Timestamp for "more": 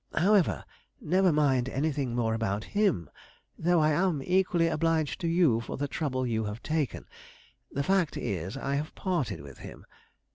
2.15-2.33